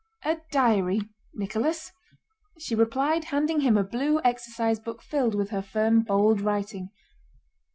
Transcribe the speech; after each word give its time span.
"A 0.25 0.37
diary, 0.49 1.01
Nicholas," 1.31 1.91
she 2.57 2.73
replied, 2.73 3.25
handing 3.25 3.59
him 3.61 3.77
a 3.77 3.83
blue 3.83 4.19
exercise 4.23 4.79
book 4.79 5.03
filled 5.03 5.35
with 5.35 5.51
her 5.51 5.61
firm, 5.61 6.01
bold 6.01 6.41
writing. 6.41 6.89